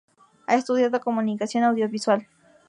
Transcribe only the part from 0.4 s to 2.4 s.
Ha estudiado Comunicación Audiovisual.